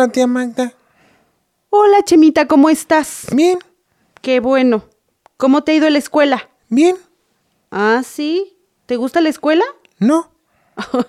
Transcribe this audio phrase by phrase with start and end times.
[0.00, 0.72] Hola, tía Magda.
[1.68, 3.26] Hola, Chemita, ¿cómo estás?
[3.34, 3.58] Bien,
[4.22, 4.84] Qué bueno.
[5.36, 6.48] ¿Cómo te ha ido en la escuela?
[6.70, 6.96] bien.
[7.70, 8.56] Ah, sí.
[8.86, 9.62] ¿Te gusta la escuela?
[9.98, 10.32] No,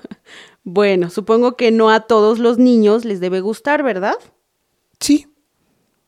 [0.66, 4.16] Bueno, supongo que no a todos los niños les debe gustar, ¿verdad?
[5.00, 5.26] sí,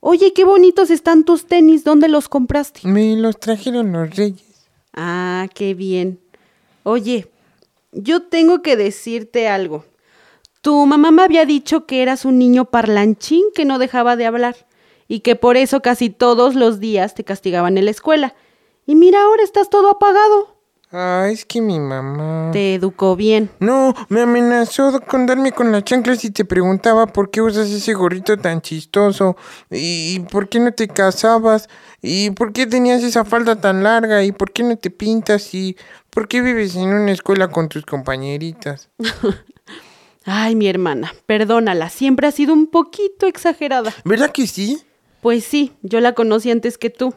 [0.02, 1.86] Oye, qué bonitos están tus tenis.
[1.86, 2.82] ¿Dónde los compraste?
[2.86, 4.68] me los trajeron los reyes.
[4.94, 6.20] Ah, qué bien.
[6.84, 7.32] Oye,
[7.94, 9.86] yo tengo que decirte algo.
[10.64, 14.56] Tu mamá me había dicho que eras un niño parlanchín que no dejaba de hablar
[15.10, 18.34] y que por eso casi todos los días te castigaban en la escuela.
[18.86, 20.56] Y mira, ahora estás todo apagado.
[20.94, 22.52] Ah, es que mi mamá...
[22.54, 23.50] Te educó bien.
[23.60, 27.94] No, me amenazó con darme con las chanclas y te preguntaba por qué usas ese
[27.94, 29.36] gorrito tan chistoso
[29.70, 31.68] y por qué no te casabas
[32.02, 35.76] y por qué tenías esa falda tan larga y por qué no te pintas y
[36.10, 38.90] por qué vives en una escuela con tus compañeritas.
[40.26, 43.94] Ay, mi hermana, perdónala, siempre ha sido un poquito exagerada.
[44.06, 44.82] ¿Verdad que sí?
[45.22, 47.14] Pues sí, yo la conocí antes que tú.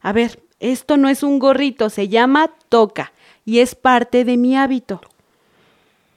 [0.00, 3.12] A ver, esto no es un gorrito, se llama toca
[3.44, 5.00] y es parte de mi hábito.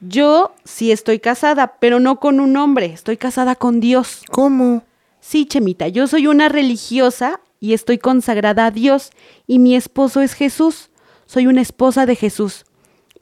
[0.00, 4.22] Yo sí estoy casada, pero no con un hombre, estoy casada con Dios.
[4.30, 4.82] ¿Cómo?
[5.20, 9.10] Sí, Chemita, yo soy una religiosa y estoy consagrada a Dios
[9.46, 10.88] y mi esposo es Jesús.
[11.26, 12.64] Soy una esposa de Jesús.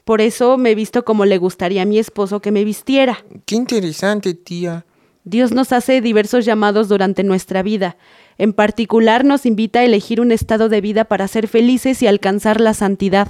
[0.08, 3.26] Por eso me he visto como le gustaría a mi esposo que me vistiera.
[3.44, 4.86] Qué interesante, tía.
[5.24, 7.98] Dios nos hace diversos llamados durante nuestra vida.
[8.38, 12.58] En particular nos invita a elegir un estado de vida para ser felices y alcanzar
[12.58, 13.28] la santidad.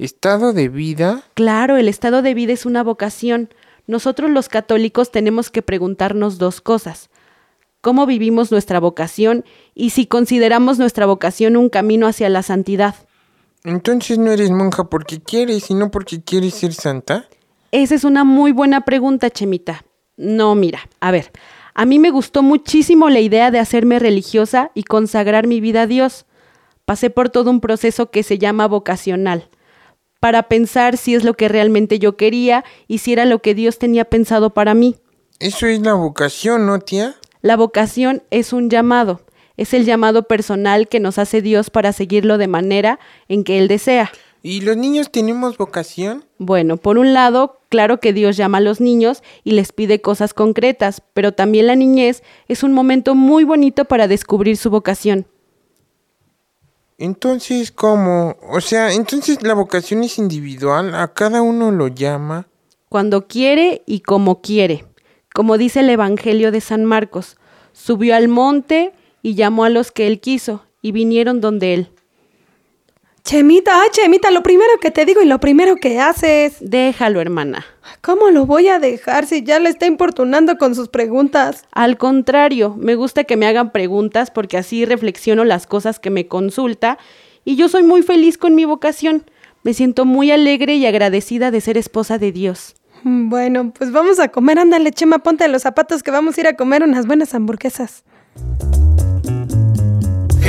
[0.00, 1.22] ¿Estado de vida?
[1.34, 3.50] Claro, el estado de vida es una vocación.
[3.86, 7.08] Nosotros los católicos tenemos que preguntarnos dos cosas.
[7.82, 9.44] ¿Cómo vivimos nuestra vocación
[9.76, 12.96] y si consideramos nuestra vocación un camino hacia la santidad?
[13.64, 17.26] Entonces no eres monja porque quieres y no porque quieres ser santa.
[17.72, 19.84] Esa es una muy buena pregunta, Chemita.
[20.16, 21.32] No, mira, a ver,
[21.74, 25.86] a mí me gustó muchísimo la idea de hacerme religiosa y consagrar mi vida a
[25.86, 26.26] Dios.
[26.84, 29.48] Pasé por todo un proceso que se llama vocacional,
[30.20, 33.78] para pensar si es lo que realmente yo quería y si era lo que Dios
[33.78, 34.96] tenía pensado para mí.
[35.40, 37.16] Eso es la vocación, ¿no, tía?
[37.40, 39.22] La vocación es un llamado,
[39.56, 42.98] es el llamado personal que nos hace Dios para seguirlo de manera
[43.28, 44.10] en que Él desea.
[44.42, 46.24] ¿Y los niños tenemos vocación?
[46.36, 50.34] Bueno, por un lado, claro que Dios llama a los niños y les pide cosas
[50.34, 55.26] concretas, pero también la niñez es un momento muy bonito para descubrir su vocación.
[56.98, 58.36] Entonces, ¿cómo?
[58.48, 62.46] O sea, entonces la vocación es individual, a cada uno lo llama.
[62.88, 64.84] Cuando quiere y como quiere.
[65.34, 67.38] Como dice el Evangelio de San Marcos,
[67.72, 68.92] subió al monte
[69.24, 71.88] y llamó a los que él quiso, y vinieron donde él.
[73.24, 76.58] Chemita, ay, Chemita, lo primero que te digo y lo primero que haces.
[76.60, 77.64] Déjalo, hermana.
[78.02, 81.64] ¿Cómo lo voy a dejar si ya le está importunando con sus preguntas?
[81.72, 86.28] Al contrario, me gusta que me hagan preguntas porque así reflexiono las cosas que me
[86.28, 86.98] consulta
[87.46, 89.24] y yo soy muy feliz con mi vocación.
[89.62, 92.74] Me siento muy alegre y agradecida de ser esposa de Dios.
[93.04, 94.58] Mm, Bueno, pues vamos a comer.
[94.58, 98.04] Ándale, Chema, ponte los zapatos que vamos a ir a comer unas buenas hamburguesas.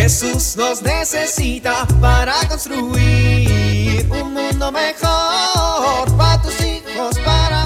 [0.06, 7.66] Jesús nos necesita para construir un mundo mejor para tus hijos, para.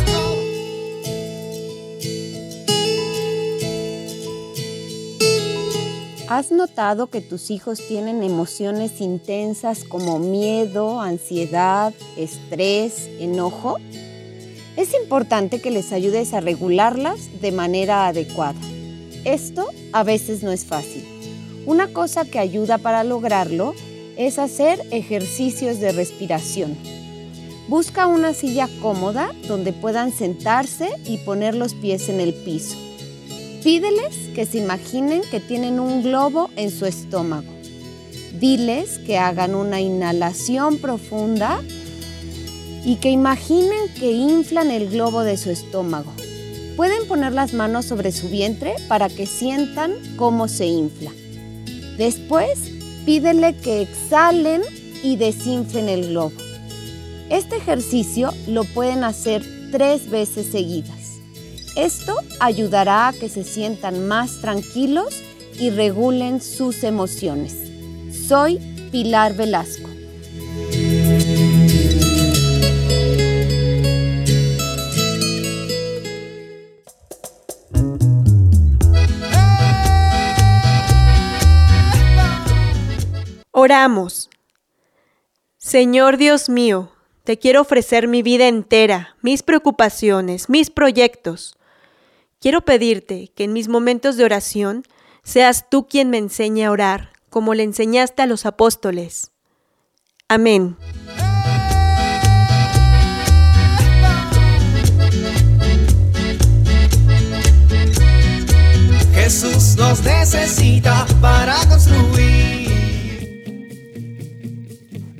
[6.29, 13.79] ¿Has notado que tus hijos tienen emociones intensas como miedo, ansiedad, estrés, enojo?
[14.77, 18.61] Es importante que les ayudes a regularlas de manera adecuada.
[19.25, 21.18] Esto a veces no es fácil.
[21.65, 23.75] Una cosa que ayuda para lograrlo
[24.17, 26.75] es hacer ejercicios de respiración.
[27.67, 32.75] Busca una silla cómoda donde puedan sentarse y poner los pies en el piso.
[33.63, 37.51] Pídeles que se imaginen que tienen un globo en su estómago.
[38.39, 41.61] Diles que hagan una inhalación profunda
[42.85, 46.11] y que imaginen que inflan el globo de su estómago.
[46.75, 51.11] Pueden poner las manos sobre su vientre para que sientan cómo se infla.
[51.99, 52.71] Después,
[53.05, 54.61] pídele que exhalen
[55.03, 56.31] y desinflen el globo.
[57.29, 59.43] Este ejercicio lo pueden hacer
[59.73, 61.19] tres veces seguidas.
[61.75, 65.21] Esto ayudará a que se sientan más tranquilos
[65.59, 67.53] y regulen sus emociones.
[68.29, 68.59] Soy
[68.93, 69.88] Pilar Velasco.
[83.61, 84.29] Oramos.
[85.57, 86.93] Señor Dios mío,
[87.25, 91.57] te quiero ofrecer mi vida entera, mis preocupaciones, mis proyectos.
[92.39, 94.83] Quiero pedirte que en mis momentos de oración
[95.23, 99.31] seas tú quien me enseñe a orar, como le enseñaste a los apóstoles.
[100.29, 100.77] Amén.
[109.13, 112.58] Jesús nos necesita para construir.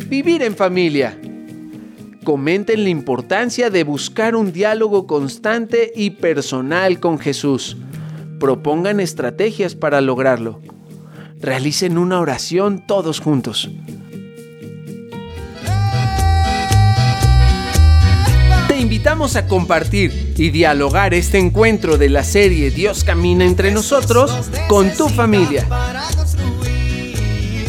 [0.09, 1.15] Vivir en familia.
[2.23, 7.77] Comenten la importancia de buscar un diálogo constante y personal con Jesús.
[8.39, 10.61] Propongan estrategias para lograrlo.
[11.39, 13.69] Realicen una oración todos juntos.
[18.67, 24.49] Te invitamos a compartir y dialogar este encuentro de la serie Dios camina entre nosotros
[24.67, 25.67] con tu familia.